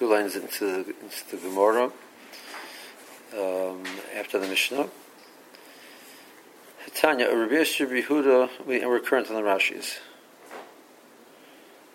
[0.00, 1.92] two lines into the, into the Gemara
[3.34, 3.84] um,
[4.16, 4.88] after the Mishnah.
[6.94, 9.98] Tanya, Rabbi Yisrael Yehuda, we, and we're current on the Rashis.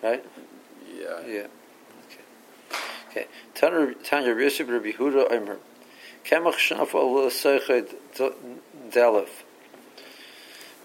[0.04, 0.24] Right?
[0.96, 1.26] Yeah.
[1.26, 1.46] Yeah.
[2.06, 2.22] Okay.
[3.10, 3.26] Okay.
[3.56, 5.58] Tanya, Tanya Rabbi Yisrael Rabbi Yehuda, Omer.
[6.24, 7.92] Kemach Shafa Allah Seichid
[8.92, 9.28] Delef.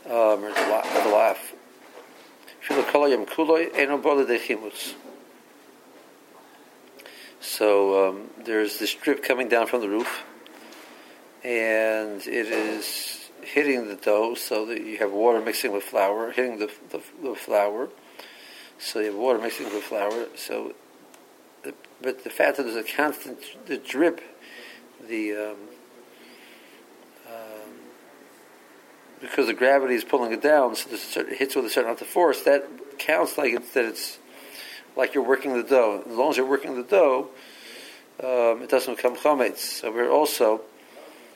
[0.08, 1.54] Um, or the laugh.
[2.68, 4.96] Kalayim Kuloi, Eno Bola De Chimutz.
[7.42, 10.24] So um, there's this drip coming down from the roof,
[11.44, 16.60] and it is hitting the dough so that you have water mixing with flour, hitting
[16.60, 17.90] the, the, the flour.
[18.78, 20.28] So you have water mixing with flour.
[20.36, 20.76] So,
[21.64, 24.22] the, but the fact that there's a constant the drip,
[25.08, 25.58] the um,
[27.28, 27.72] um,
[29.20, 32.08] because the gravity is pulling it down, so it hits with a certain amount of
[32.08, 32.44] force.
[32.44, 32.68] That
[33.00, 34.20] counts like it's that it's
[34.96, 36.04] like you're working the dough.
[36.08, 37.30] As long as you're working the dough,
[38.24, 39.58] um, it doesn't become chametz.
[39.58, 40.62] So we're also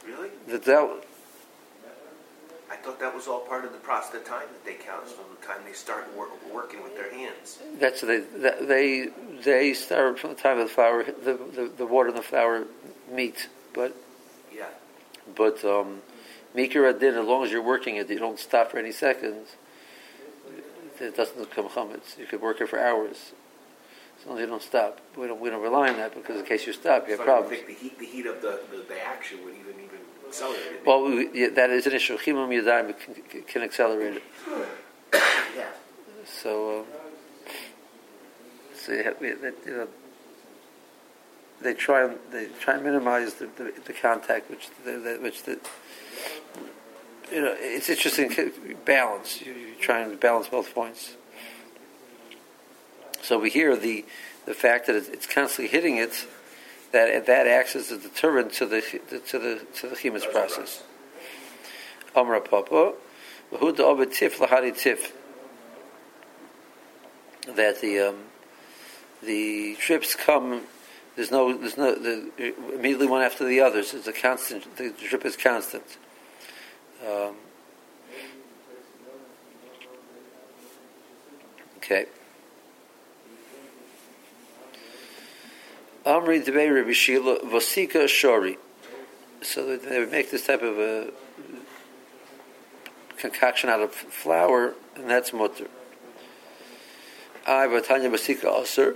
[0.05, 0.29] Really?
[0.47, 0.99] the dough.
[2.69, 5.25] I thought that was all part of the process, the time that they count from
[5.39, 7.59] the time they start wor- working with their hands.
[7.79, 9.09] That's they they
[9.43, 12.65] they start from the time of the flour the, the, the water and the flour
[13.11, 13.95] meet, but
[14.53, 14.65] Yeah.
[15.35, 16.01] but um,
[16.55, 19.55] mikra din as long as you're working it, you don't stop for any seconds.
[20.99, 22.17] It doesn't become chametz.
[22.17, 23.31] You could work it for hours,
[24.19, 24.99] as long as you don't stop.
[25.17, 27.23] We don't we don't rely on that because in case you stop, you have So
[27.23, 27.55] I problems.
[27.55, 30.85] think the heat, the heat of the, the, the action would even even accelerate it.
[30.85, 32.17] Well, we, yeah, that is an issue.
[32.17, 32.95] Chimum yadayim
[33.29, 34.23] can, can accelerate it.
[35.13, 35.65] yeah.
[36.25, 36.85] So, um,
[38.75, 39.87] so you, have, you know,
[41.61, 45.43] they try and they try and minimize the, the, the contact, which the, the, which
[45.43, 45.59] the
[47.31, 48.51] you know it's interesting
[48.85, 49.41] balance.
[49.41, 51.15] You, you try and balance both points.
[53.25, 54.05] So we hear the
[54.45, 56.27] the fact that it's constantly hitting it,
[56.91, 58.81] that that acts as a deterrent to the
[59.29, 60.83] to the to the chemis process.
[62.15, 62.93] Amra Papa,
[63.51, 65.11] Huda Ovid Tif Lahari Tif
[67.55, 68.15] that the um,
[69.23, 70.61] the trips come.
[71.15, 73.93] There's no, there's no, the, immediately one after the others.
[73.93, 74.75] It's a constant.
[74.75, 75.97] The trip is constant.
[77.01, 77.35] Um,
[81.77, 82.05] okay.
[86.05, 88.57] Amri Debei Rabbi Shila Vasika Shori.
[89.41, 91.11] So they would make this type of a
[93.17, 95.67] concoction out of flour, and that's mutter.
[97.47, 98.95] I Vatanya Basika Aser.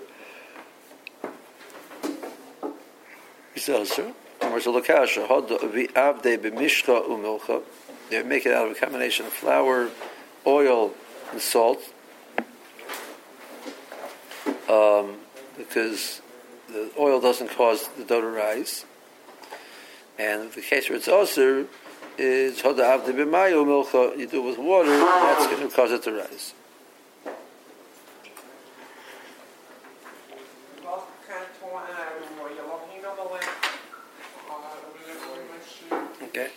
[3.55, 4.13] It's Aser.
[4.41, 4.49] They
[8.23, 9.89] make it out of a combination of flour,
[10.47, 10.93] oil,
[11.31, 11.81] and salt.
[14.67, 15.17] Um,
[15.57, 16.21] because
[16.71, 18.85] the oil doesn't cause the dough to rise.
[20.17, 21.65] And the case where it's Aser
[22.17, 24.17] is Hoda Avde Bimayu Milcha.
[24.17, 26.53] You do it with water, that's going to cause it to rise.
[36.23, 36.49] Okay.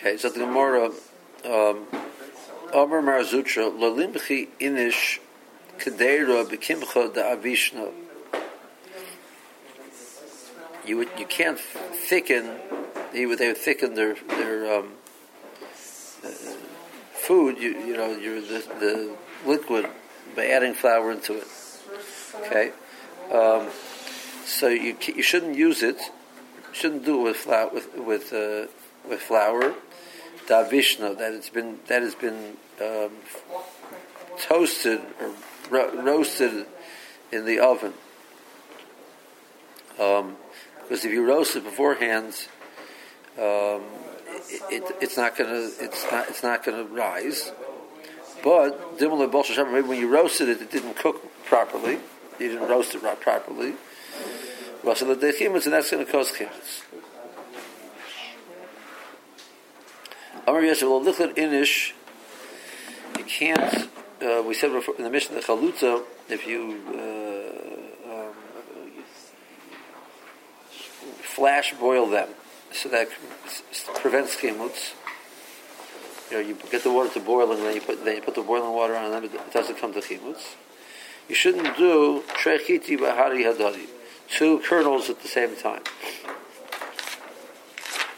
[0.00, 0.86] Okay, so the Gemara,
[1.44, 1.86] um,
[2.72, 5.18] Amar Marzutra, Lalimchi Inish
[5.78, 7.92] Kadeira Bekimcha da Avishna.
[10.84, 12.58] You you can't thicken.
[13.14, 14.92] You would they would thicken their their um,
[16.24, 16.28] uh,
[17.12, 17.58] food.
[17.58, 19.88] You you know your the, the liquid
[20.34, 21.46] by adding flour into it.
[22.40, 22.72] Okay,
[23.32, 23.68] um,
[24.44, 25.98] so you you shouldn't use it.
[25.98, 28.66] You shouldn't do it with flour with with uh,
[29.08, 29.74] with flour.
[30.46, 33.10] Davishna that it's been that has been um,
[34.38, 35.32] toasted or
[35.70, 36.66] ro- roasted
[37.32, 37.94] in the oven.
[39.98, 40.36] Um,
[40.82, 42.46] because if you roast it beforehand,
[43.36, 43.82] um,
[44.48, 47.52] it, it, it's not gonna it's not it's not gonna rise.
[48.42, 51.98] But maybe when you roasted it, it didn't cook properly.
[52.38, 53.74] You didn't roast it properly.
[54.84, 56.82] So the chimitz, and that's going to cause chimitz.
[60.46, 61.92] Amar Yeshua, inish.
[63.18, 63.88] You can't.
[64.20, 66.02] Uh, we said in the Mishnah the chalutza.
[66.28, 68.34] If you uh, um,
[71.22, 72.28] flash boil them,
[72.72, 73.08] so that
[73.94, 74.94] prevents chimutz.
[76.30, 78.34] You know, you get the water to boil and then you put then you put
[78.34, 80.56] the boiling water on, and then it doesn't come to chimutz.
[81.28, 83.86] You shouldn't do trechiti bahari hadari,
[84.28, 85.82] two kernels at the same time.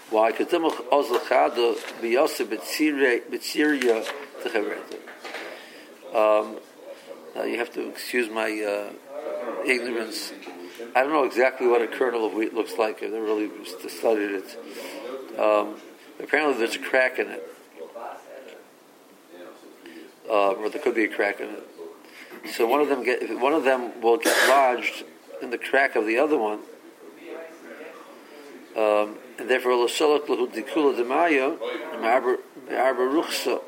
[0.08, 0.32] Why?
[0.32, 0.48] Because
[6.14, 6.56] um,
[7.34, 8.92] now you have to excuse my uh,
[9.64, 10.32] ignorance.
[10.96, 13.02] I don't know exactly what a kernel of wheat looks like.
[13.02, 13.50] I've never really
[13.88, 15.38] studied it.
[15.38, 15.76] Um,
[16.18, 17.42] apparently, there's a crack in it,
[20.28, 21.66] uh, or there could be a crack in it.
[22.52, 25.04] So one of them get one of them will get lodged
[25.42, 26.60] in the crack of the other one,
[28.76, 31.56] um, and therefore l'shalak lahu dikula demaya
[32.68, 33.62] ruchsa.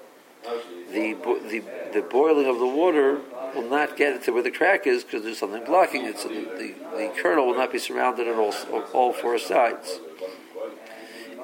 [0.92, 1.14] The
[1.50, 1.62] the
[1.92, 3.20] the boiling of the water
[3.54, 6.18] will not get it to where the crack is because there's something blocking it.
[6.18, 8.54] So the, the, the, kernel will not be surrounded on all,
[8.92, 10.00] all four sides.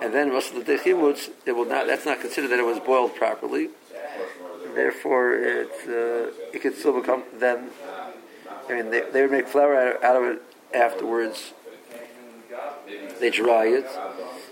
[0.00, 1.86] And then most of the dechimutz, it will not.
[1.86, 3.70] That's not considered that it was boiled properly.
[4.74, 7.70] Therefore, it uh, it could still become then.
[8.68, 10.42] I mean, they, they would make flour out of it
[10.74, 11.52] afterwards.
[13.18, 13.86] They dry it,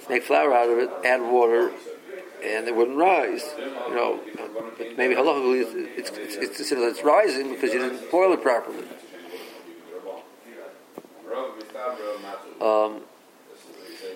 [0.09, 1.71] make flour out of it, add water,
[2.47, 3.45] and it wouldn't rise.
[3.59, 4.21] You know,
[4.79, 5.63] but maybe halachically
[5.97, 8.85] it's, it's, it's considered it's rising because you didn't boil it properly.
[12.61, 13.03] Um,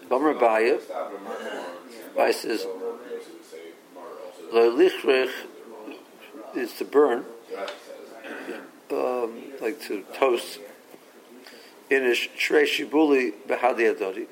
[0.08, 0.78] Gomer Baya,
[2.16, 2.66] Baya says,
[4.52, 5.30] Lo lichrech
[6.56, 7.24] is to burn,
[8.90, 10.58] um, like to toast,
[11.90, 14.26] in a shrei shibuli behadi adodi,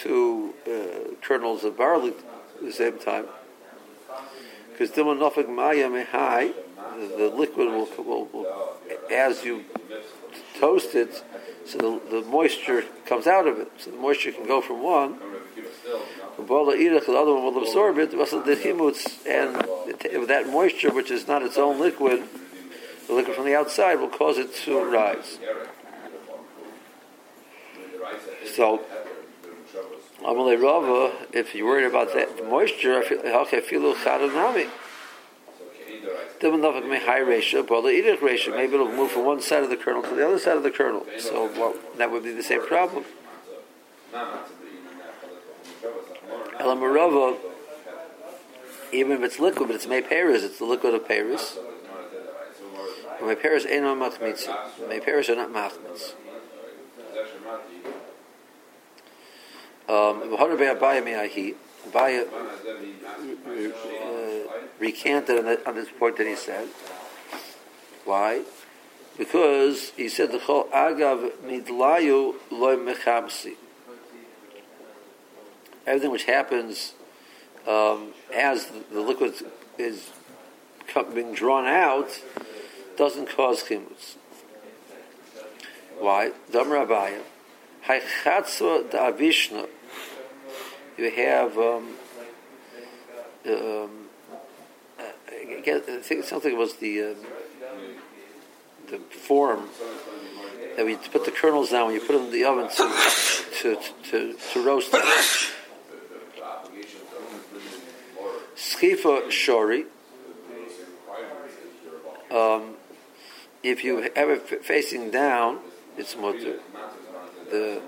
[0.00, 2.12] two uh, kernels of barley
[2.62, 3.26] the same time.
[4.72, 5.04] Because the
[7.34, 8.76] liquid will, will, will,
[9.10, 9.64] as you
[10.58, 11.22] toast it,
[11.64, 13.70] so the, the, moisture comes out of it.
[13.78, 15.18] So the moisture can go from one.
[16.36, 18.12] The other one will absorb it.
[18.12, 19.54] And
[20.28, 22.24] that moisture, which is not its own liquid,
[23.06, 25.38] the liquid from the outside will cause it to rise.
[28.54, 28.80] So,
[30.22, 33.60] Amalei Rava, if you're worried about that moisture, I feel okay.
[36.98, 37.62] High ratio.
[38.56, 40.70] Maybe it'll move from one side of the kernel to the other side of the
[40.70, 41.06] kernel.
[41.18, 43.04] So well, that would be the same problem.
[46.60, 47.38] Elamarava,
[48.92, 51.58] even if it's liquid, but it's may Paris, it's the liquid of Paris.
[53.22, 54.56] My Paris ain't on machmitza.
[54.88, 56.14] My Paris are not machmitz.
[59.90, 60.36] Um,
[61.92, 62.32] Baya uh,
[64.78, 66.68] recanted on, on this point that he said.
[68.04, 68.42] Why?
[69.18, 73.54] Because he said the chol agav midlayu loy mechamsi.
[75.86, 76.94] Everything which happens
[77.66, 79.34] um, as the, liquid
[79.76, 80.10] is
[81.12, 82.22] being drawn out
[82.96, 84.14] doesn't cause chimutz.
[85.98, 86.30] Why?
[86.52, 87.22] Dam Rabbayim.
[87.86, 89.66] Haychatzva da'avishna
[91.00, 91.94] you have um,
[93.46, 93.90] um,
[94.98, 97.16] I, guess, I think something was the um,
[98.90, 99.68] the form
[100.76, 102.92] that we put the kernels down when you put them in the oven to
[103.60, 103.78] to
[104.10, 105.02] to, to roast them.
[108.56, 109.86] Schifa shori.
[112.30, 112.74] Um,
[113.62, 115.60] if you have it facing down,
[115.96, 116.60] it's mutter.
[117.50, 117.82] The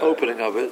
[0.00, 0.70] opening of it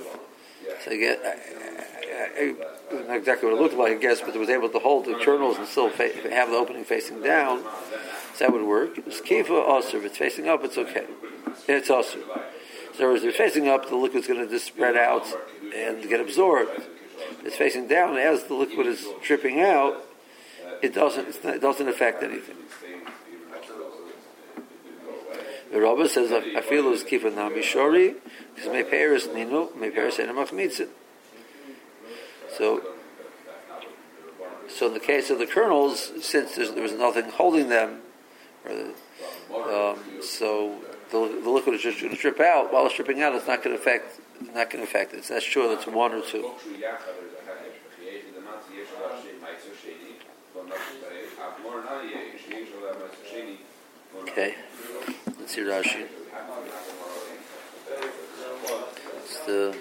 [0.87, 2.55] you get, I, I,
[2.93, 5.05] I, not exactly what it looked like, I guess, but it was able to hold
[5.07, 7.63] the kernels and still fa- have the opening facing down.
[8.35, 8.99] So that would work.
[8.99, 9.99] It's kifa also.
[9.99, 11.07] If it's facing up, it's okay.
[11.69, 12.19] It's also.
[12.97, 15.27] So if it's facing up, the liquid's going to just spread out
[15.75, 16.71] and get absorbed.
[16.77, 20.05] If it's facing down, as the liquid is dripping out,
[20.83, 22.57] it doesn't not, it doesn't affect anything.
[25.71, 28.17] The Rabbi says, I feel it was kifa nami shori,
[28.55, 30.89] because my parents ninu, my parents ena machmitzin.
[32.57, 32.83] So,
[34.69, 38.01] so in the case of the kernels, since there was nothing holding them,
[38.65, 38.95] the,
[39.55, 40.77] um, so
[41.11, 42.73] the, the, liquid is just going to drip out.
[42.73, 44.21] While it's dripping out, it's not going to affect.
[44.55, 45.19] Not going to affect it.
[45.19, 46.51] It's not sure that's one or two.
[54.23, 54.55] Okay.
[55.51, 56.07] Let's see Rashi.
[59.17, 59.77] It's the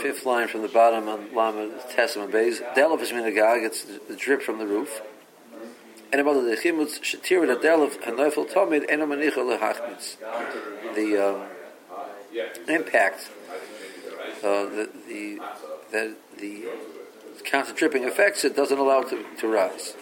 [0.00, 2.62] fifth line from the bottom on Lama Testament base.
[2.74, 3.66] Delov is minagag.
[3.66, 5.02] It's the drip from the roof.
[6.10, 10.16] And about the chimutz shatir the delov hanoifel tomid eno manicha lehachmitz.
[10.94, 11.42] The um,
[12.66, 13.28] impact,
[14.38, 15.38] uh, the the
[15.90, 16.64] the, the
[17.44, 19.96] constant dripping affects it doesn't allow it to, to rise.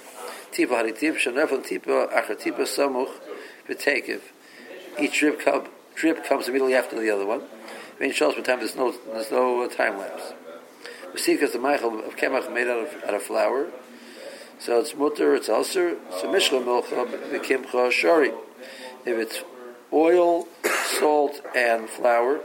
[0.52, 3.10] Tipa tipa achar tipa samuch.
[5.00, 7.42] Each drip cup drip comes immediately after the other one.
[8.00, 10.32] Main shows time there's no there's no time lapse.
[11.12, 13.68] We see because the Michael of kemach made out of out of flour.
[14.60, 18.32] So it's mutter, it's also so mishcha milcha v'kimcha shari.
[19.04, 19.42] If it's
[19.92, 20.48] oil,
[20.98, 22.40] salt, and flour,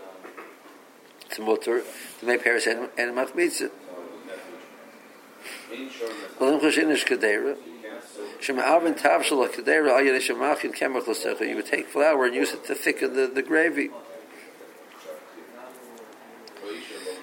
[1.25, 1.83] it's mutter.
[2.19, 3.71] To make paris and and machmitzit.
[6.39, 6.59] Olim
[8.49, 8.55] You
[11.55, 13.89] would take flour and use it to thicken the, the gravy.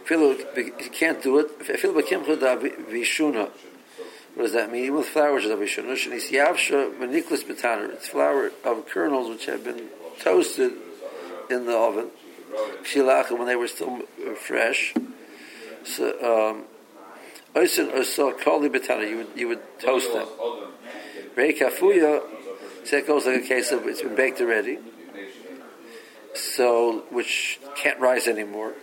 [0.05, 1.62] Filo, you can't do it.
[1.62, 3.50] Filo b'kimcha da vishuna.
[4.35, 4.95] What does that mean?
[4.95, 5.93] With flour, which is avishuna.
[5.93, 7.93] Shenis yavsha v'niklis betaner.
[7.93, 9.89] It's flour of kernels which have been
[10.21, 10.73] toasted
[11.50, 12.11] in the oven.
[12.83, 14.00] Shilach when they were still
[14.37, 14.95] fresh.
[15.85, 16.65] So, um,
[17.57, 20.29] Oisin or so kali betana, you would you would toast them.
[21.37, 22.23] Rei kafuya,
[22.85, 24.79] so it goes like a case of it's been baked already,
[26.35, 28.75] so which can't rise anymore.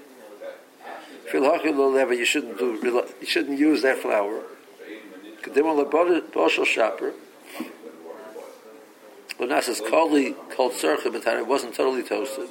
[1.34, 4.44] You shouldn't do you shouldn't use that flour.
[5.54, 7.14] They want the boshel shopper.
[9.40, 11.40] Lunas is kali called circha betana.
[11.40, 12.50] It wasn't totally toasted.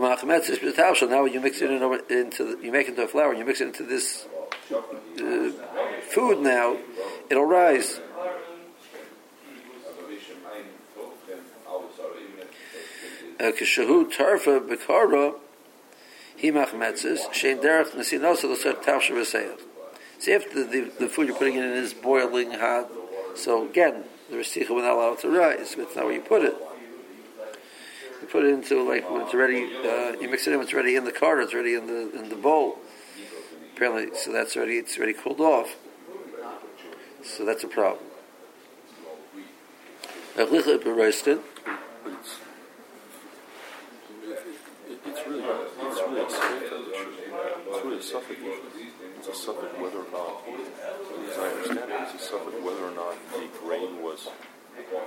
[0.00, 3.44] Now you mix it in, into the, you make it into a flour and you
[3.44, 4.26] mix it into this
[4.72, 5.50] uh,
[6.08, 6.78] food now,
[7.28, 8.00] it'll rise.
[13.38, 15.34] Kishahu tarfa bekara
[16.42, 19.60] himach metzes shein derech nesinosa l'sech tavsha v'seyach.
[20.18, 22.90] See, if the, the, the, food you're putting in is boiling hot,
[23.34, 25.74] so again, the resticha will not allow it to rise.
[25.78, 26.54] It's not where you put it
[28.30, 30.94] put it into like when it's already uh, you mix it in when it's already
[30.96, 32.78] in the cart it's already in the in the bowl.
[33.74, 35.76] Apparently so that's already it's already cooled off.
[37.24, 38.04] So that's a problem.
[42.06, 42.36] It's,
[45.04, 48.40] it's really it's really a it's really a suffix
[49.18, 50.42] it's a suffix whether or not
[51.28, 54.28] as I understand it it's a suffix whether or not the grain was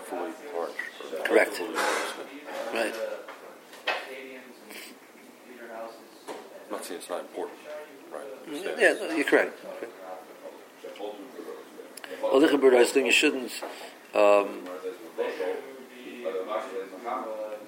[0.05, 1.53] fully parched Correct.
[1.53, 2.25] fully roasted.
[2.73, 2.95] right
[6.65, 7.59] I'm not saying it's not important,
[8.11, 8.79] right?
[8.79, 9.59] yeah no, you're correct
[12.21, 13.51] well the Chabur thing you shouldn't
[14.15, 14.67] um,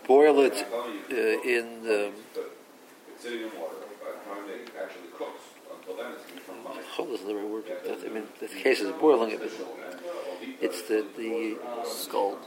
[0.08, 0.66] boil it
[1.12, 2.12] uh, in the
[6.96, 7.65] Chol isn't the right word.
[7.86, 9.42] That, I mean, the case is boiling it,
[10.62, 12.38] it's the the Scald.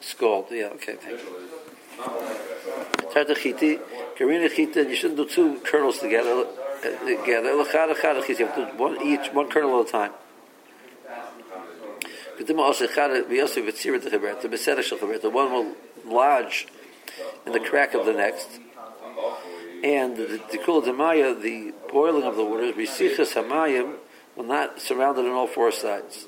[0.00, 0.46] scald.
[0.50, 1.26] Yeah, okay, thank you.
[3.12, 3.78] Tarta chiti,
[4.16, 6.30] karina chita, you shouldn't do two kernels together.
[6.30, 6.46] uh,
[7.04, 8.40] Together, lachada chada chiti.
[8.40, 10.12] You have to one each, one kernel at a time.
[12.38, 15.20] Kedima also chada v'yosef v'tzira techaber, the besedek shel chaber.
[15.20, 15.74] The one will
[16.06, 16.66] lodge
[17.46, 18.58] in the crack of the next.
[19.82, 23.96] And the tikul demaya, the boiling of the waters, b'sichas hamayim,
[24.36, 26.26] will not surround it on all four sides.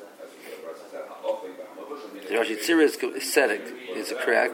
[2.28, 3.60] The Rashi Tzira is aesthetic.
[3.90, 4.52] It's a crack.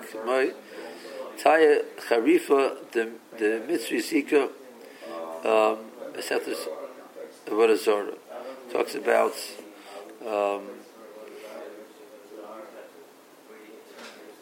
[1.39, 4.51] Taya Charifa, the the Mitzri Zika,
[5.45, 5.85] um,
[7.47, 8.15] Avodah
[8.73, 9.33] talks about
[10.27, 10.63] um,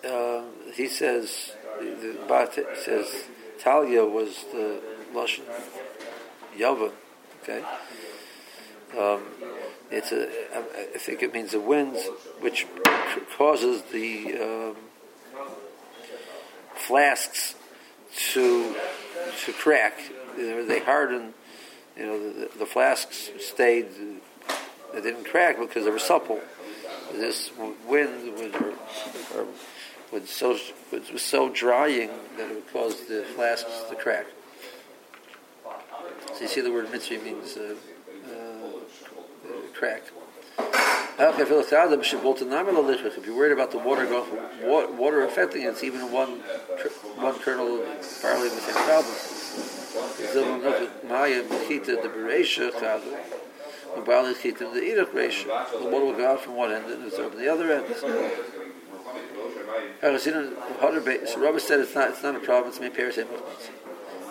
[0.05, 3.25] uh, he says the Bat says
[3.59, 4.81] Talia was the
[5.15, 5.45] Lashon
[6.57, 6.93] Yava.
[7.43, 7.63] Okay.
[8.99, 9.23] Um,
[9.91, 10.59] it's a, I
[10.95, 12.09] I think it means the winds
[12.41, 12.67] which
[13.37, 14.77] causes the um,
[16.75, 17.55] flasks
[18.33, 18.75] to
[19.45, 19.99] to crack.
[20.39, 21.35] You know, they harden.
[21.97, 23.89] You know, the, the flasks stayed.
[24.93, 26.41] They didn't crack because they were supple.
[27.13, 27.51] This
[27.89, 28.55] wind was,
[29.35, 29.47] or, or
[30.13, 30.59] was so
[31.13, 34.27] was so drying that it would cause the flasks to crack.
[36.35, 37.75] So you see, the word mitzvah means uh,
[38.29, 40.03] uh, crack.
[41.19, 46.41] If you're worried about the water going from wa- water affecting it, it's even one
[47.17, 49.15] one kernel of barley the same problem.
[55.73, 58.66] The water will go out from one end and over the other end.
[60.01, 62.69] So Rabbi said it's not it's not a problem.
[62.69, 63.29] It's made Paris and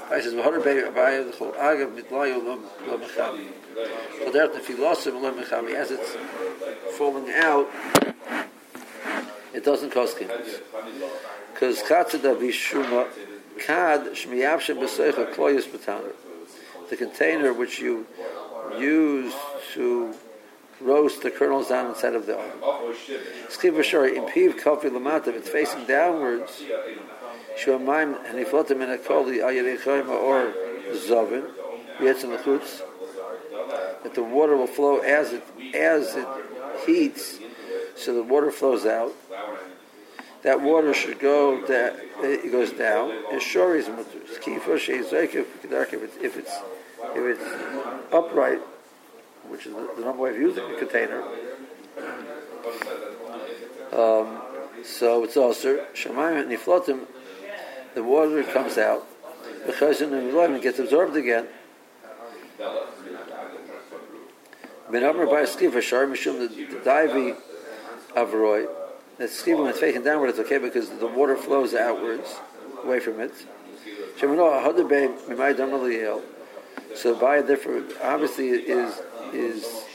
[0.09, 2.57] I says v'hoder bei abaya the whole agav mitlayu lo
[2.97, 3.47] mechami.
[4.23, 6.15] So there if he lost him lo mechami as it's
[6.97, 7.69] falling out,
[9.53, 10.61] it doesn't cause kibbutz.
[11.53, 13.07] Because chatzada bishuma
[13.59, 16.13] kad shmiyavshem b'seicha kloyus b'taner.
[16.89, 18.05] The container which you
[18.77, 19.33] use
[19.73, 20.13] to
[20.81, 22.59] roast the kernels down inside of the oven.
[23.49, 25.27] Skiv b'shari impiv kofi lamata.
[25.27, 26.63] If it's facing downwards,
[27.57, 30.53] Shumaim and iflotim in a koli ayirei chayma or
[30.91, 31.49] zavin,
[31.99, 32.81] yetzim lechutz.
[34.03, 36.27] that the water will flow as it as it
[36.85, 37.39] heats,
[37.95, 39.13] so the water flows out.
[40.43, 43.11] That water should go that it goes down.
[43.31, 44.37] It's shori is if it's
[46.21, 46.61] if it's
[47.15, 48.59] if it's upright,
[49.49, 51.23] which is the, normal way of using a container.
[53.93, 54.41] Um,
[54.83, 57.05] so it's also shemayim niflotim.
[57.93, 59.07] The water comes out.
[59.65, 61.47] The chazan and gets absorbed again.
[64.91, 66.49] Ben by Skiva Shar Mishum the
[66.83, 67.33] Divi
[68.15, 68.67] Avroi.
[69.17, 72.35] That Skiva when it's facing downward it's okay because the water flows outwards
[72.83, 73.33] away from it.
[76.95, 79.01] So by different obviously is
[79.33, 79.85] is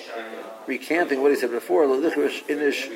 [0.67, 1.85] recanting what he said before.
[1.85, 2.91] Inish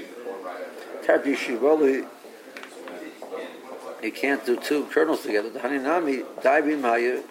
[4.02, 5.50] You can't do two kernels together.
[5.50, 7.22] The Haninami Divi Maya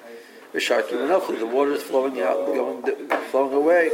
[0.53, 3.91] The water is flowing out, going, flowing away.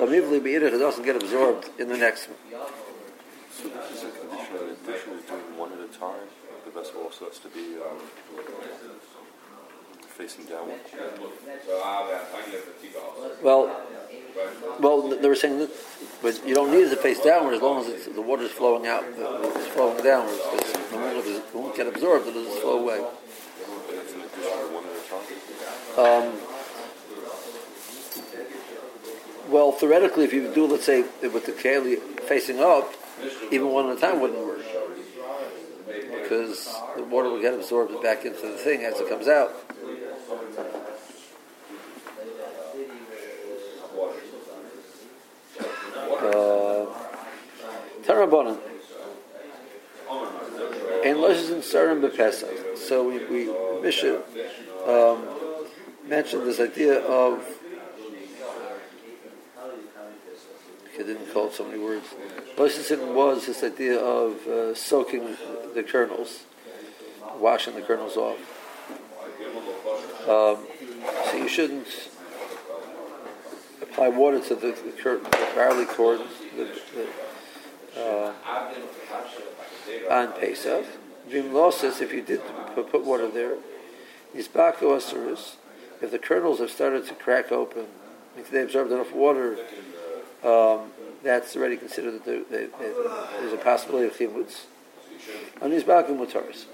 [0.00, 2.38] It doesn't get absorbed in the next one.
[3.50, 6.28] So this is a condition to doing one at a time.
[6.64, 7.98] The vessel also has to be um,
[10.18, 10.80] facing downward.
[13.40, 13.80] Well,
[14.80, 15.70] well, they were saying that,
[16.20, 18.88] but you don't need it to face downward as long as the water is flowing
[18.88, 20.38] out, it's flowing downwards.
[20.90, 22.98] The water won't get absorbed, it'll just flow away.
[25.96, 26.34] Um,
[29.48, 32.92] well, theoretically, if you do, let's say, with the keli facing up,
[33.52, 34.58] even one at a time wouldn't work
[36.28, 39.50] because the water will get absorbed back into the thing as it comes out.
[48.28, 48.58] Tarabonin.
[51.04, 52.76] And and Sarim Bepesach.
[52.76, 54.22] So we, we Misha
[54.86, 55.26] um,
[56.06, 57.44] mentioned this idea of
[60.94, 62.06] I didn't call it so many words.
[62.58, 65.36] Licensing was this idea of uh, soaking
[65.72, 66.42] the kernels,
[67.38, 68.38] washing the kernels off.
[70.22, 70.66] Um,
[71.30, 71.86] so you shouldn't
[73.80, 76.18] apply water to the, the, the barley corn
[76.56, 77.06] the, the,
[77.96, 78.32] uh,
[80.10, 80.84] on Pesach.
[81.28, 82.40] Vim says if you did
[82.74, 83.56] put, water there,
[84.34, 85.56] Yisbako
[86.00, 87.86] if the kernels have started to crack open,
[88.36, 89.58] if they absorbed enough water
[90.44, 92.68] um, that's already considered that there, there,
[93.40, 94.64] there's a possibility of chivutz.
[95.60, 96.66] On these bakim mutaris.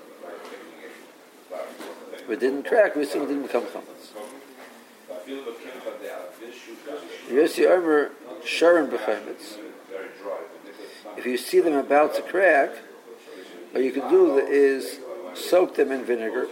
[2.12, 4.12] If it didn't crack, we still didn't become chametz.
[7.28, 8.10] Yossi Armour
[8.44, 9.58] Sharon b'chaimetz.
[11.16, 12.70] If you see them about to crack,
[13.72, 15.00] what you can do is
[15.34, 16.46] soak them in vinegar.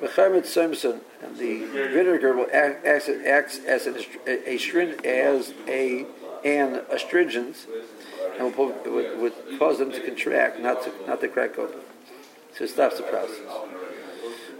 [0.00, 6.06] B'chaimetz Simpson, and the vinegar will act, act, act as an, a, a, as a
[6.44, 7.66] and astringents,
[8.38, 11.80] and would, would, would, cause them to contract, not to not to crack open.
[12.56, 13.40] So it stops the process.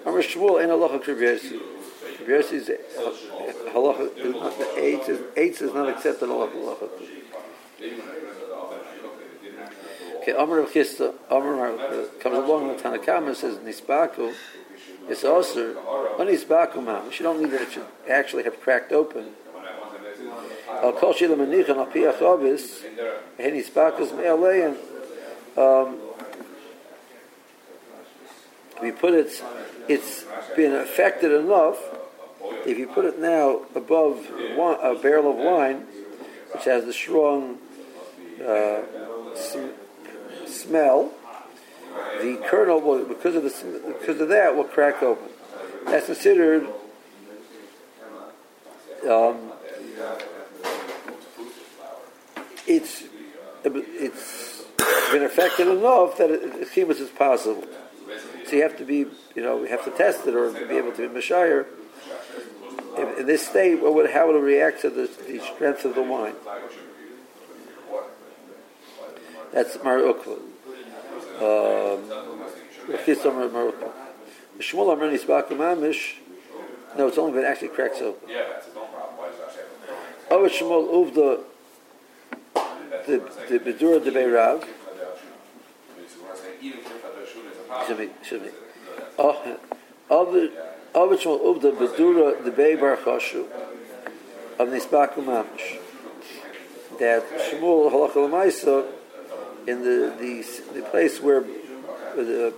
[0.06, 1.60] Amr Shmuel and halacha kribiyasi.
[2.18, 2.70] Kribiyasi's
[3.72, 6.88] halacha is the eight is not accepted halacha
[7.80, 7.94] Okay,
[10.32, 11.76] Amr of Chista, Amr
[12.20, 14.34] comes along with Tanakama and says Nisbaku.
[15.08, 15.76] It's also
[16.18, 17.18] on Nisbaku mamish.
[17.18, 19.34] You don't need that it actually have cracked open
[20.84, 22.82] al kol manichan al piach obis,
[23.38, 24.76] hen ispakus me'alein,
[25.56, 25.98] um,
[28.76, 29.42] if you put it,
[29.88, 30.24] it's
[30.56, 31.78] been affected enough,
[32.66, 35.86] if you put it now above one, a barrel of wine,
[36.52, 37.58] which has the strong
[38.44, 38.82] uh,
[40.54, 41.12] smell,
[42.20, 45.28] the kernel will, because of the because of that, will crack open.
[45.86, 46.66] That's considered
[49.08, 49.52] um,
[52.66, 53.04] it's
[53.64, 54.64] it's
[55.12, 56.30] been affected enough that
[56.74, 57.64] chimus is possible.
[58.46, 60.92] So you have to be, you know, you have to test it or be able
[60.92, 61.66] to be mashire.
[63.18, 66.34] In this state, what would, how it react to the, the strength of the wine?
[69.54, 70.36] That's Mar Ukva.
[71.38, 72.10] Um,
[74.58, 75.58] Shmuel Amr Nisbakum
[76.98, 78.28] No, it's only been actually cracked open.
[80.28, 81.44] Oh, Shmuel Uvda
[83.06, 84.66] the the Bedura de Beirav.
[87.80, 88.48] Excuse me.
[89.16, 89.58] Oh,
[90.10, 90.34] of
[91.12, 93.46] it shall of the Bedura de Beibar Choshu
[94.58, 95.78] of Nisbaku Mamish.
[96.98, 98.93] That Shmuel Halacha Lamaisa
[99.66, 101.42] in the, the the place where
[102.16, 102.52] the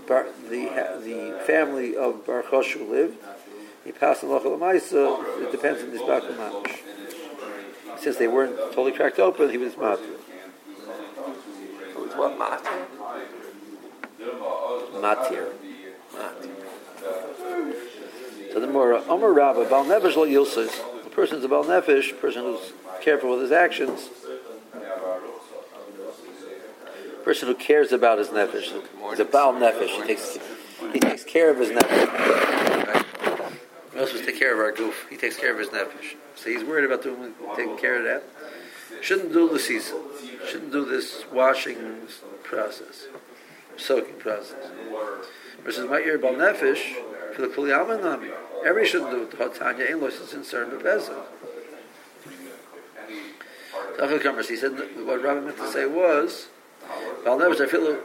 [0.49, 0.69] the
[1.03, 3.19] the family of Bar Choshu lived,
[3.85, 5.43] he passed Halacha Lamaisa.
[5.43, 6.81] It depends on this Mamish.
[7.99, 10.19] since they weren't totally cracked open, he was matir.
[11.91, 12.87] It was what matter?
[14.95, 15.53] Matir.
[18.53, 22.43] So the more Omer Rabba, Bal Nefesh lo Yilsis, a person's a Bal Nefesh, person
[22.43, 24.09] who's careful with his actions,
[24.75, 24.79] a
[27.27, 28.71] person who cares about his Nefesh,
[29.11, 30.39] he's a Bal Nefesh, he takes,
[30.93, 33.05] he takes care of his Nefesh.
[33.93, 35.07] We're supposed to take care of our goof.
[35.11, 36.15] He takes care of his nefesh.
[36.35, 38.25] So he's worried about doing, taking care of that.
[39.01, 39.99] Shouldn't do the season.
[40.47, 42.03] Shouldn't do this washing
[42.45, 43.07] process,
[43.77, 44.71] soaking process.
[45.65, 46.95] Versus my ear bal nefesh
[47.35, 48.31] for the kuli amanami.
[48.65, 49.31] Every shouldn't do it.
[49.31, 51.27] The hotanya ain't lost pesach.
[53.97, 54.73] Tafel Kamers, he said
[55.07, 56.49] what Rabbi meant to say was
[57.25, 57.61] bal nefesh.
[57.61, 57.99] I feel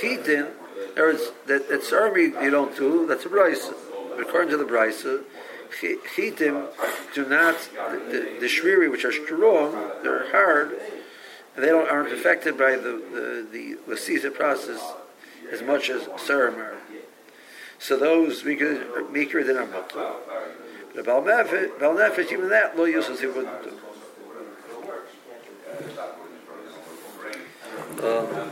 [0.00, 0.48] chitin.
[0.94, 3.06] There is that that sarmi you don't do.
[3.06, 3.70] That's a rice
[4.18, 5.22] according to the Brisa,
[5.70, 6.68] chitim
[7.14, 10.72] do not the, the, the shviri, which are strong, they're hard,
[11.54, 14.82] and they don't aren't affected by the the the lasisa process
[15.52, 16.74] as much as sarim.
[17.78, 20.12] So those weaker than a mutter.
[20.94, 23.78] But bal nefesh, even that lo uses he wouldn't do.
[28.02, 28.50] Um,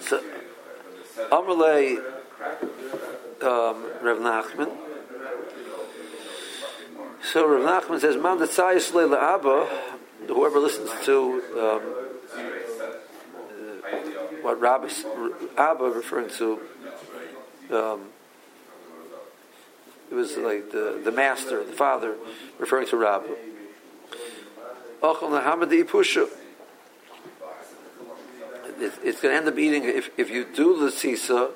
[0.00, 0.22] so,
[1.30, 1.98] Amalei
[3.42, 4.76] um, Rav Nachman.
[7.22, 9.68] So Rav Nachman says, "Man detzayis Abba."
[10.26, 11.82] Whoever listens to um,
[12.32, 13.98] uh,
[14.42, 14.88] what Rabbi
[15.56, 16.60] Abba referring to,
[17.70, 18.08] um,
[20.10, 22.16] it was like the the master, the father,
[22.58, 23.53] referring to Rabbi.
[29.02, 31.50] It's going to end up eating if, if you do the sisa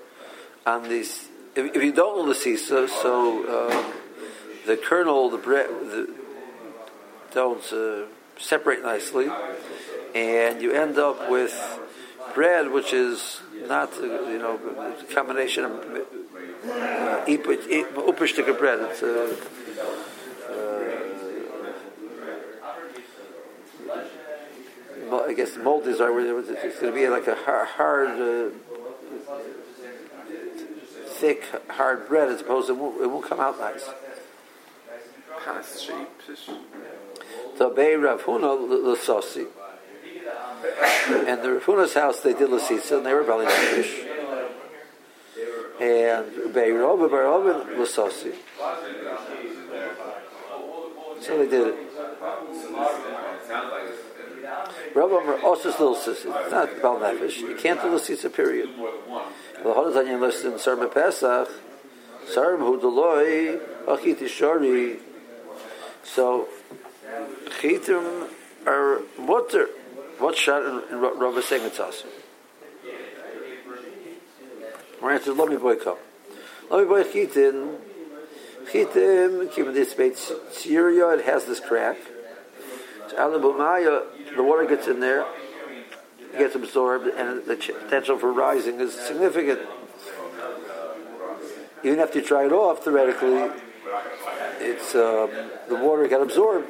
[0.67, 3.93] on these if, if you don't do the sisa, so um,
[4.67, 6.15] the kernel, the bread, the,
[7.33, 8.07] don't uh,
[8.39, 9.29] separate nicely,
[10.15, 11.55] and you end up with
[12.35, 14.61] bread which is not uh, you know
[15.01, 16.05] a combination of uh,
[18.07, 18.79] upper bread.
[18.81, 19.37] It's uh,
[20.49, 20.78] uh,
[25.29, 28.09] I guess mold is are it's going to be like a hard.
[28.09, 28.51] Uh,
[31.19, 33.91] thick, hard bread as opposed to it won't, it won't come out nice.
[37.57, 39.47] So Bei Rav Huna l'sosi.
[41.29, 44.05] And the Rav Huna's house, they did l'sisa, and they were belly fish.
[45.81, 47.39] And Bei Rav Bar
[47.77, 48.35] l'sosi.
[51.21, 51.89] So they did it.
[54.99, 57.39] Rav Amar also still says it's not bal nefesh.
[57.39, 58.69] You can't do l'sisa period.
[58.77, 61.49] Well, how does you listen in Sarma Pesach?
[62.27, 64.99] Sarm hu deloi achit ishari.
[66.03, 66.49] So
[67.61, 68.29] chitim
[68.67, 69.69] are mutter.
[70.19, 72.03] What shot in, in Rabbi saying it's us?
[75.01, 75.99] My answer is let me boy come.
[76.71, 77.77] Let me boy chitin.
[78.73, 80.17] Chitim kim this beit
[80.51, 81.11] Syria.
[81.11, 81.99] It has this crack.
[84.37, 85.27] The water gets in there
[86.37, 89.61] gets absorbed, and the potential for rising is significant.
[91.85, 93.51] Even after you try it off, theoretically,
[94.61, 95.31] it's um,
[95.69, 96.67] the water got absorbed.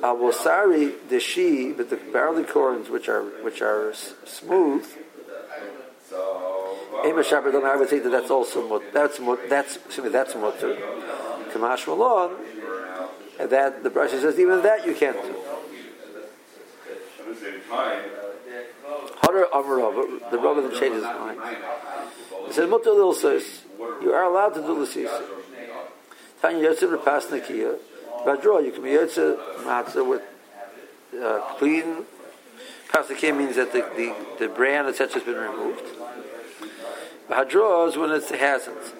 [0.00, 3.92] Awosari the she, but the barley corns which are which are
[4.24, 4.86] smooth.
[7.06, 10.76] Ema Shabbat, I would say that that's also that's that's excuse me, that's mutter.
[11.52, 12.36] Kamash Malon,
[13.38, 15.39] and that the brush says even that you can't do.
[19.22, 21.40] Hadar Amarav, the Rabbi then changes his mind.
[22.46, 23.62] He says, Mutter Lil says,
[24.02, 25.22] you are allowed to do the sisa.
[26.42, 27.78] Tanya Yotze Repas Nakia.
[28.24, 30.22] Vadro, you can be Yotze Matzah with
[31.22, 32.04] uh, clean.
[32.88, 35.84] Pasakir means that the, the, the bran, etc., has been removed.
[37.28, 38.94] Hadro is when it hasn't.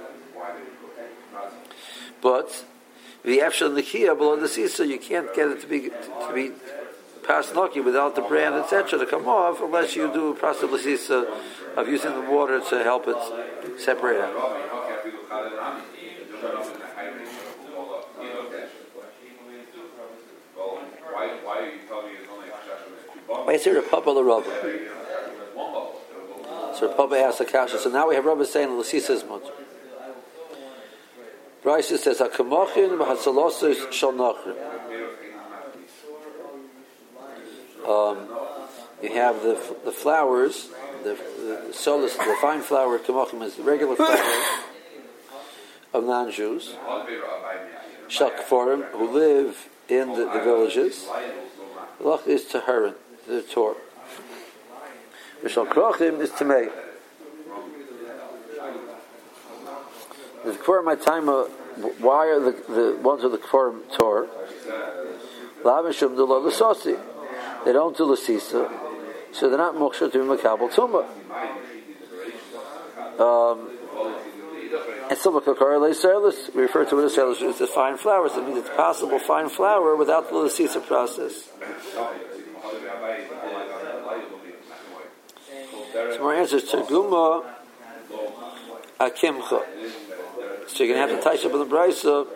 [2.22, 2.64] But
[3.24, 6.52] the Efshel Nakia below the sisa, you can't get it to be to be
[7.30, 11.10] pasnoki without the brand, etc., to come off unless you do process
[11.76, 14.34] of using the water to help it separate out.
[23.26, 24.88] Why is here a papa the Rabba?
[26.74, 27.78] So Papa asks Akasha.
[27.78, 29.42] So now we have Rabba saying Lasisa is much.
[31.62, 34.56] Bryce says Hakamachin v'Hatzalosis shal nachrim.
[37.90, 38.28] Um,
[39.02, 40.68] you have the the flowers,
[41.02, 41.18] the
[41.66, 44.22] the, solus, the fine flour kamachim is the regular flour
[45.92, 46.76] of non-Jews,
[48.06, 51.08] shal kfarim who live in the, the villages.
[52.00, 52.94] Lach is taharin,
[53.26, 53.74] the Torah.
[55.42, 56.70] Mishal krochim is tamei.
[60.44, 61.26] The kfarim my time.
[61.26, 64.28] Why are the, the ones of the kfarim Torah?
[65.64, 66.40] Lavishum de lo
[67.64, 68.70] They don't do lasisa,
[69.32, 71.04] so they're not moksha to be makabel tumah.
[73.20, 73.68] Um,
[75.10, 78.28] and silver kakar service, we refer to it as service, it's a fine flour.
[78.28, 81.48] So it means it's possible fine flour without the lasisa process.
[85.92, 87.44] So more answers to Guma
[89.00, 89.64] Akimcha.
[90.68, 92.26] So you're going to have to touch up in the Brisa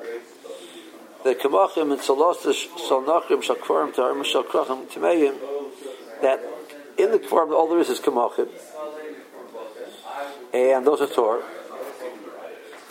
[1.25, 5.37] the Kamachim and Salosish Salnachim Shakvarim Tarim Shakrachim Timeyim
[6.21, 6.41] that
[6.99, 8.49] in the Kvarim all there is is Kamachim
[10.53, 11.43] and those are Torah.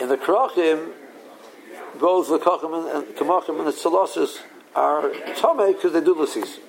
[0.00, 0.90] In the Krachim,
[1.98, 4.38] both the Kachim and Kamachim and the Salosish
[4.74, 6.60] are Tomei because they do the season.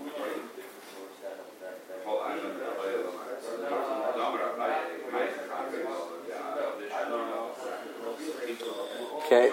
[9.25, 9.49] Okay,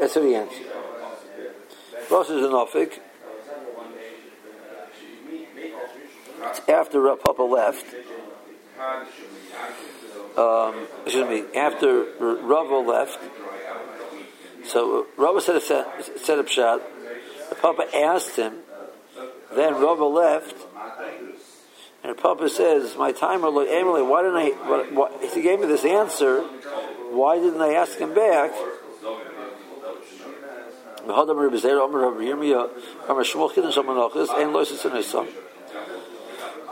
[0.00, 0.64] that's the answer.
[2.10, 2.98] Rosh is an Ofik.
[6.42, 7.84] It's after Papa left.
[10.36, 13.18] Um, excuse me, after Rava left.
[14.64, 16.80] So Rava said a set, set up shot.
[17.50, 18.54] The Papa asked him.
[19.54, 20.56] Then Rava left.
[22.02, 25.34] And Papa says, "My timer, looked, Emily, why didn't I?
[25.34, 26.40] He gave me this answer.
[27.10, 28.52] Why didn't I ask him back?"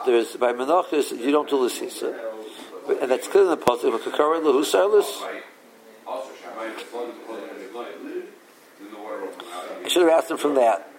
[0.07, 2.15] There's by menachis you don't do lisisa,
[3.01, 3.93] and that's clear in the pasuk.
[3.93, 5.23] But kakara Lahusarlis.
[9.85, 10.91] I should have asked him from that.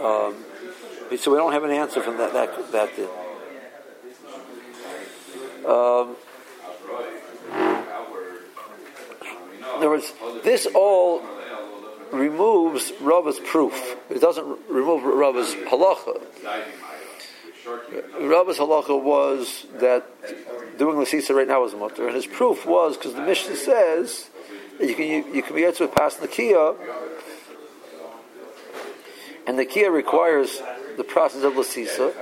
[0.00, 0.44] Um,
[1.16, 2.32] so we don't have an answer from that.
[2.32, 3.08] That that did.
[5.66, 6.16] Um,
[9.60, 10.12] in other words,
[10.42, 11.22] this all
[12.12, 13.96] removes Rava's proof.
[14.10, 16.20] It doesn't remove Rava's halacha.
[18.20, 20.06] Rava's halacha was that
[20.78, 24.28] doing the sisa right now is mutter, and his proof was because the Mishnah says
[24.78, 26.74] that you can you, you can be able to pass the kia,
[29.46, 30.60] and the kia requires
[30.96, 32.12] the process of lasisa.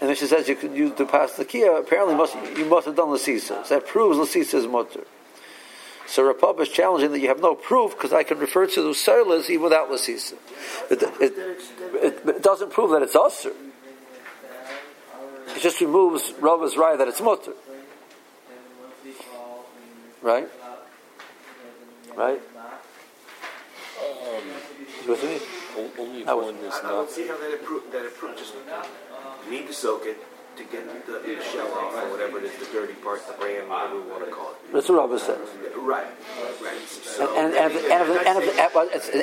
[0.00, 1.76] And the Mishnah says you can use to pass the kia.
[1.76, 3.64] Apparently, must, you must have done lasisa.
[3.64, 5.04] So that proves lasisa is mutter.
[6.12, 8.90] So Rapab is challenging that you have no proof because I can refer to the
[8.90, 10.34] Seilas even without Lasisa.
[10.90, 11.32] It, it,
[11.94, 13.50] it, it, doesn't prove that it's Usr.
[15.56, 17.54] It just removes Rava's right that it's Mutter.
[20.20, 20.50] Right?
[22.14, 22.42] Right?
[23.98, 24.44] Um,
[25.04, 25.40] you with me?
[25.98, 26.84] Only one is not.
[26.84, 28.52] I don't see how that improve, that improve, just
[29.46, 30.18] you need to soak it
[30.56, 33.68] to get the, the shell off or whatever it is, the dirty part, the brand,
[33.68, 34.72] whatever we want to call it.
[34.72, 35.48] That's what Rava says.
[35.76, 36.06] Right.
[36.62, 36.76] right.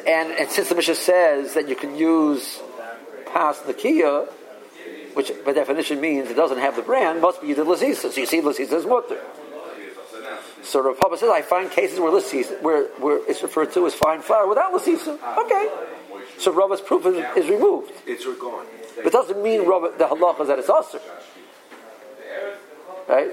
[0.08, 2.60] And, since the Mishnah says that you can use
[3.34, 4.28] past the kia,
[5.14, 8.12] which by definition means it doesn't have the brand, must be the lasisa.
[8.12, 9.20] So you see, lasisa is mutter.
[10.64, 12.12] So Rav says, I find cases where
[12.62, 15.18] where, where it's referred to as fine flour without lasisa.
[15.38, 15.70] Okay.
[16.38, 17.92] So Rava's proof is, is removed.
[18.06, 18.66] It's gone.
[18.98, 21.00] But it doesn't mean Rabba, the halacha is that it's usher.
[23.08, 23.32] Right?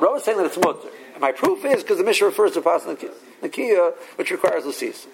[0.00, 0.88] Rabba is saying that it's mutter.
[1.20, 5.06] My proof is because the Mishnah refers to pas nakia, which requires lasis.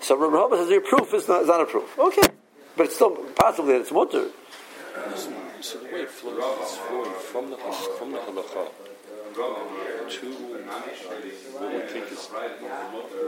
[0.00, 1.98] So Rabba says your proof is not, is not a proof.
[1.98, 2.22] Okay,
[2.76, 4.28] but it's still possibly that it's mutter.
[5.60, 8.68] So, the way it flows is flowing from the from the halacha
[9.36, 10.32] to
[11.58, 12.26] what we think is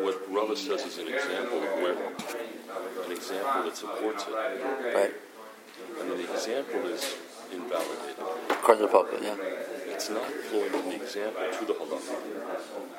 [0.03, 4.95] what Rava says is an example of where an example that supports it.
[4.95, 5.13] Right.
[6.01, 7.17] And the example is
[7.53, 8.25] invalidated.
[8.51, 9.37] According to the Papa, yeah.
[9.93, 12.15] It's not flowing from the example to the halacha.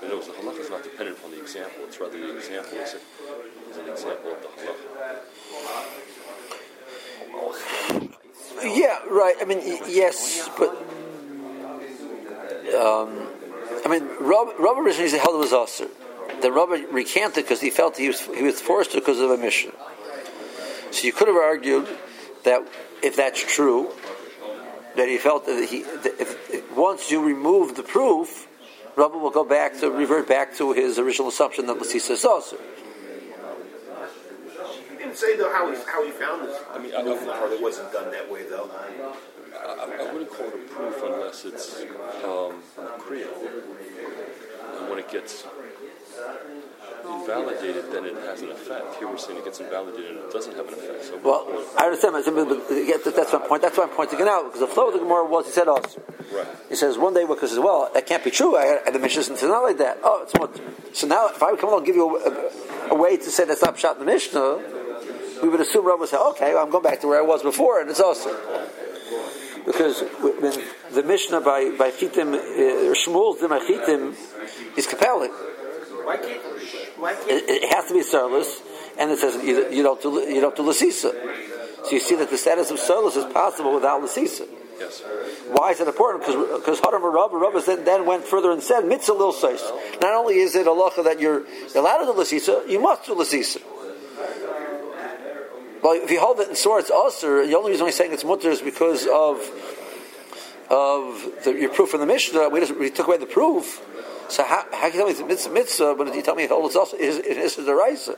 [0.02, 1.84] In other words, the halacha is not dependent on the example.
[1.88, 4.80] It's rather the example is, an example of the halacha.
[8.64, 9.36] Yeah, right.
[9.40, 10.70] I mean, yes, but
[12.76, 13.28] um,
[13.86, 15.90] I mean, Rob, Rob originally held it was Aser.
[16.42, 19.38] Then Robert recanted because he felt he was he was forced to because of a
[19.38, 19.74] Mishnah.
[20.92, 21.88] So you could have argued
[22.44, 22.68] that
[23.02, 23.92] if that's true,
[24.96, 28.48] that he felt that he that if, if, once you remove the proof,
[28.96, 32.58] Rabbi will go back to revert back to his original assumption that Lasisa is also.
[34.90, 36.60] He didn't say though how he how he found this.
[36.72, 38.70] I mean, I know part it wasn't done that way though.
[38.72, 41.82] I, I, wouldn't call it a proof unless it's
[42.24, 42.64] um,
[43.00, 43.28] kriya.
[44.78, 45.50] And when it gets, you
[47.20, 48.96] invalidated, then it has an effect.
[48.96, 51.06] Here we're saying it gets invalidated and it doesn't have an effect.
[51.06, 53.62] So Well, I understand, but, that's my point.
[53.62, 55.68] That's why I'm pointing it out because the flow of the Gemara was he said
[55.68, 56.02] also.
[56.34, 56.48] Right.
[56.70, 58.56] He says one day because as well that can't be true.
[58.56, 60.00] I, I, the Mishnah says not like that.
[60.04, 60.64] Oh, it's mutter.
[60.94, 63.30] So now if I would come along and give you a, a, a way to
[63.30, 64.60] say that's not shot in the Mishnah,
[65.42, 67.44] we would assume Rav would say, okay, well, I'm going back to where I was
[67.44, 68.36] before, and it's also
[69.66, 70.54] because when
[70.94, 74.16] the Mishnah by by Chitim uh, Shmuel's Chitim
[74.78, 75.32] is compelling.
[76.10, 76.42] Why can't?
[76.98, 77.30] Why can't?
[77.30, 78.62] It, it has to be sarlus,
[78.98, 81.14] and it says you, you don't do you don't do lasisa.
[81.86, 84.48] So you see that the status of sarlus is possible without lasisa.
[84.80, 85.04] Yes.
[85.52, 86.26] Why is that important?
[86.26, 89.62] Because because Hadam Rabba Rav then, then went further and said mitzvah lil seis.
[90.02, 91.46] Not only is it a lacha that you're
[91.76, 93.62] allowed to do lasisa, you must do lasisa.
[95.84, 98.50] Well, if you hold it in sorts usher, the only reason we're saying it's mutter
[98.50, 99.38] is because of
[100.72, 102.50] of the, your proof from the Mishnah.
[102.50, 103.86] We, just, we took away the proof.
[104.30, 106.76] So how, how can you tell me it's mitzvah, mitzvah but you tell me it's
[106.76, 108.16] also is, is the raisa?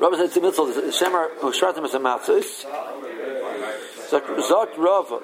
[0.00, 2.64] Rabbi said to mitzvah, Shemar Hushratim is a matzos.
[4.10, 5.20] Zok Rava.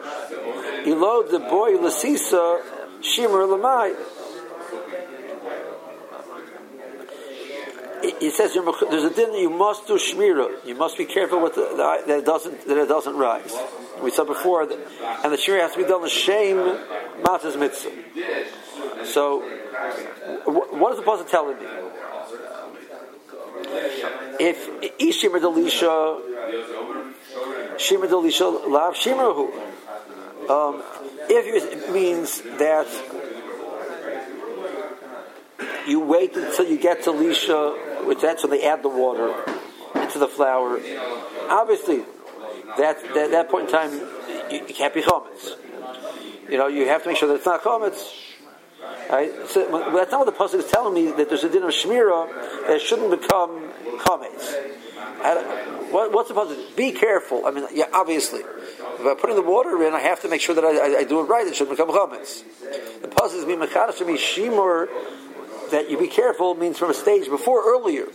[0.86, 2.62] Elo the boy Lasisa
[3.02, 3.94] Shimmer Lamai.
[8.20, 10.64] He says there's a din you must do shmira.
[10.64, 11.74] You must be careful with the,
[12.06, 13.56] that it doesn't that it doesn't rise.
[14.02, 14.78] We said before, that,
[15.24, 16.56] and the shmira has to be done the shame
[17.22, 17.90] matzah's mitzvah.
[19.04, 19.40] So,
[20.46, 21.66] what is the pasuk telling me?
[24.40, 26.20] If ishimar delisha,
[27.78, 29.52] shimar delisha lav shimrahu.
[30.48, 30.82] Um,
[31.28, 32.86] if it means that
[35.86, 39.34] you wait until you get to lisha, which that's when they add the water
[39.94, 40.80] into the flour.
[41.50, 42.04] Obviously,
[42.76, 43.92] that that, that point in time,
[44.50, 45.56] you, you can't be chametz.
[46.48, 48.24] You know, you have to make sure that it's not chametz.
[49.10, 49.30] Right?
[49.48, 51.10] So, that's not what the pasuk is telling me.
[51.12, 54.54] That there's a din of shmira that shouldn't become chametz.
[55.90, 56.76] What, what's the pasuk?
[56.76, 57.46] Be careful.
[57.46, 60.64] I mean, yeah, obviously, if putting the water in, I have to make sure that
[60.64, 61.46] I, I, I do it right.
[61.46, 62.42] It shouldn't become chametz.
[63.00, 64.88] The pasuk is being mechadash me shimur
[65.70, 68.06] that you be careful means from a stage before earlier.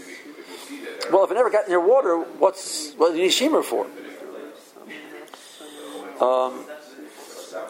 [1.12, 3.88] Well, if it never got near water, what's what do you need shimmer for?
[6.22, 6.66] Um,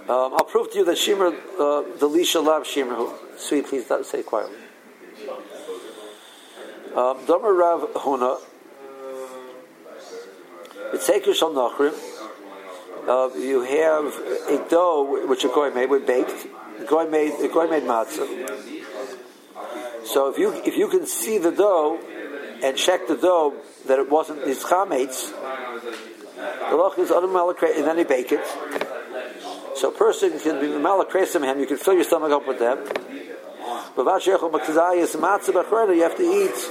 [0.10, 3.08] um, I'll prove to you that shimmer, uh, the lisha lab shimmer.
[3.38, 4.58] Sweet, please say it quietly.
[6.96, 8.40] Um, Rav Huna.
[10.94, 11.94] It's shal nachrim.
[13.08, 14.14] Uh, you have
[14.48, 16.48] a dough which a goy made, with baked.
[16.80, 18.28] A goy made, a goy made matzah.
[20.06, 22.00] So if you if you can see the dough
[22.64, 23.56] and check the dough
[23.88, 25.34] that it wasn't these chametz,
[26.70, 28.46] the loch is automatic and then you bake it.
[29.76, 31.60] So a person can be malakresim him.
[31.60, 32.80] You can fill your stomach up with them.
[33.96, 36.70] But you have to eat.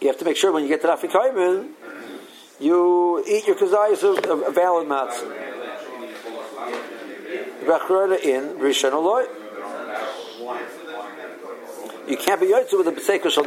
[0.00, 1.68] You have to make sure when you get to Rafik
[2.60, 5.26] you eat your kazayas of, valid matzah.
[8.22, 9.26] in Rishon Aloy.
[12.08, 13.44] You can't be yotze with a b'seika shal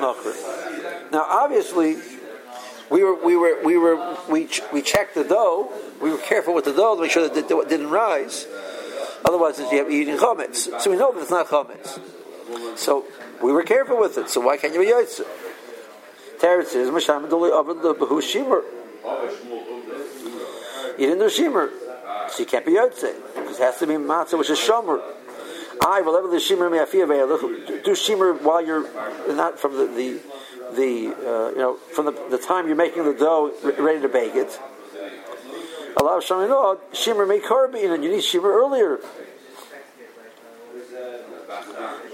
[1.12, 1.98] Now, obviously,
[2.90, 5.72] we were we were we were we we checked the dough.
[6.02, 8.48] We were careful with the dough to make sure that it didn't rise.
[9.26, 10.80] Otherwise, you have eating chametz.
[10.80, 12.00] So we know that it's not chametz.
[12.78, 13.06] So
[13.42, 14.30] we were careful with it.
[14.30, 15.26] So why can't you be yotze?
[16.40, 18.64] Teretz says Masham Doli over the Behu Shimer.
[21.00, 21.70] You didn't do Shimer,
[22.30, 25.02] so you can't be yotze because it has to be matzah, which is shomer.
[25.84, 28.88] I will ever the me'afiyah do shimmer while you're
[29.34, 30.20] not from the the,
[30.76, 34.36] the uh, you know from the, the time you're making the dough ready to bake
[34.36, 34.60] it.
[35.98, 39.00] Allah Shamim no shimmer make carbine and you need shimmer earlier.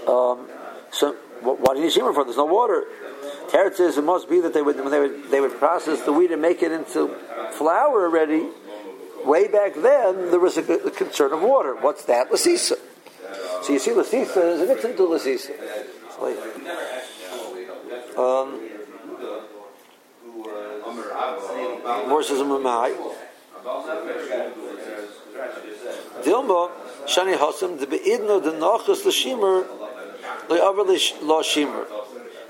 [0.06, 0.48] Um,
[0.90, 1.12] so
[1.42, 2.24] why do you need shimmer for?
[2.24, 2.84] There's no water.
[3.48, 6.12] Teretz says it must be that they would when they would they would process the
[6.12, 7.08] wheat and make it into
[7.52, 8.48] flour already.
[9.24, 11.74] Way back then, there was a, a concern of water.
[11.74, 12.30] What's that?
[12.30, 12.74] Lasisa.
[13.62, 15.52] So you see Lasisa is a victim to Lasisa.
[18.16, 18.60] Um,
[22.08, 22.94] verses of Mamai.
[26.22, 26.70] Dilma,
[27.06, 29.66] Shani Hasim, the Beidno, the Nachas, the Shimer,
[30.48, 30.84] the Aver
[31.26, 31.86] Law Shimer.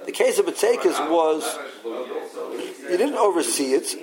[0.04, 3.94] The case of Batekas was, you didn't oversee it,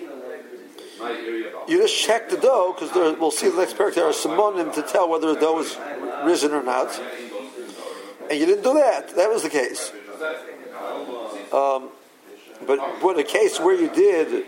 [1.68, 3.96] you just check the dough because we'll see the next paragraph.
[3.96, 5.78] There are simonim to tell whether the dough is
[6.26, 7.00] risen or not,
[8.30, 9.16] and you didn't do that.
[9.16, 9.92] That was the case.
[11.54, 11.90] Um,
[12.66, 14.46] but what a case where you did,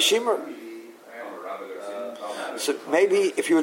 [0.00, 0.40] shimmer
[2.56, 3.62] So maybe if you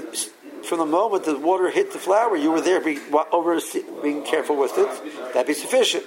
[0.63, 3.01] from the moment the water hit the flour, you were there being,
[3.31, 3.59] over,
[4.01, 6.05] being careful with it, that'd be sufficient.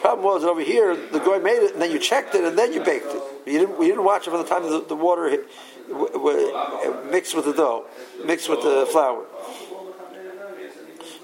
[0.00, 2.72] Problem was over here, the guy made it, and then you checked it, and then
[2.72, 3.22] you baked it.
[3.46, 5.46] You didn't, you didn't watch it from the time the, the water hit,
[5.88, 7.84] w- w- mixed with the dough,
[8.24, 9.24] mixed with the flour.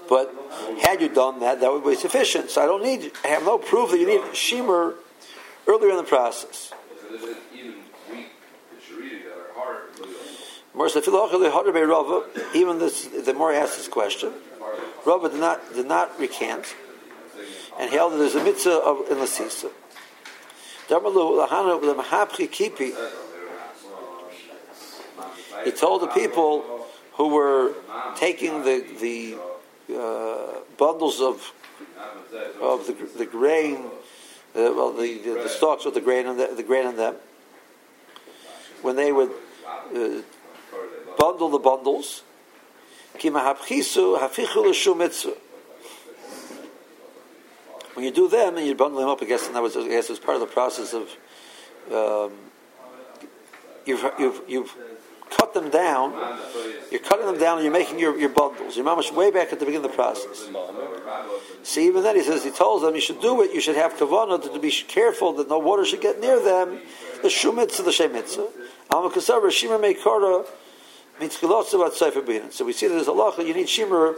[0.09, 0.33] But
[0.81, 2.49] had you done that, that would be sufficient.
[2.49, 4.95] So I don't need, I have no proof that you need shimer
[5.67, 6.71] earlier in the process.
[12.53, 14.31] Even this, the more I asked this question,
[15.05, 16.75] Rava did not did not recant,
[17.79, 19.71] and held that there's a mitzvah of in Lasisa.
[25.63, 27.73] He told the people who were
[28.15, 29.37] taking the the
[29.89, 31.53] uh, bundles of
[32.61, 36.53] of the, the grain, uh, well, the, the, the stalks with the grain and the,
[36.55, 37.15] the grain in them,
[38.81, 39.31] when they would
[39.95, 40.21] uh,
[41.17, 42.23] bundle the bundles,
[47.93, 49.87] when you do them and you bundle them up, I guess, and that was, I
[49.87, 51.09] guess, was part of the process of
[51.91, 52.33] um,
[53.85, 54.75] you've, you've, you've
[55.47, 56.13] cut them down.
[56.91, 58.75] You're cutting them down and you're making your, your bundles.
[58.75, 60.49] Your mamash way back at the beginning of the process.
[61.63, 63.53] See, even then he says he tells them you should do it.
[63.53, 66.79] You should have kavanah to, be careful that no water should get near them.
[67.21, 68.47] The shumitza, the shemitza.
[68.89, 70.45] Alma shimmer meikara
[71.19, 74.15] so we see that there's a law you need shimmer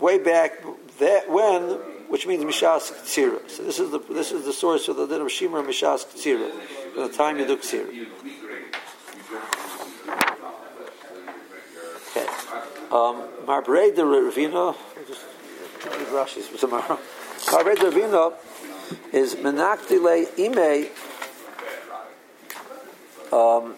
[0.00, 0.64] way back
[0.98, 1.62] that when,
[2.08, 3.48] which means mishas ktsira.
[3.48, 6.50] So this is the this is the source of the din of shimmer mishas ktsira.
[6.96, 8.08] The time you do ktsira.
[12.16, 12.83] Okay.
[12.94, 14.76] Um, Marbrei de Ravina.
[15.08, 15.26] Just
[16.12, 16.96] Rashi's for tomorrow.
[17.46, 18.32] Marbrei de Ravina
[19.12, 20.90] is menaktile ime.
[23.32, 23.74] Um,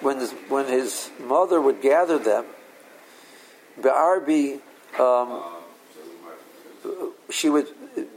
[0.00, 2.44] when his, when his mother would gather them,
[3.82, 4.60] Be'arbi,
[5.00, 5.42] um,
[7.30, 7.66] she would,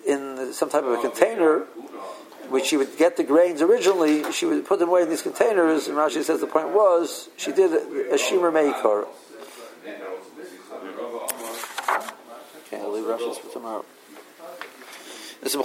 [0.05, 1.61] in some type of a container,
[2.49, 5.87] which she would get the grains originally, she would put them away in these containers,
[5.87, 9.07] and Rashi says the point was, she did a, Shimer Meikar.
[12.73, 13.85] Okay, I'll leave Rashi's for tomorrow.
[15.41, 15.57] This is